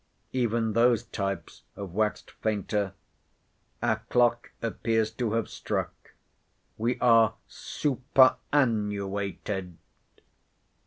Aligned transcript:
Even 0.33 0.73
those 0.73 1.03
types 1.03 1.61
have 1.75 1.91
waxed 1.91 2.31
fainter. 2.41 2.93
Our 3.83 3.97
clock 4.09 4.49
appears 4.59 5.11
to 5.11 5.33
have 5.33 5.47
struck. 5.47 6.13
We 6.75 6.97
are 6.99 7.35
SUPERANNUATED. 7.47 9.77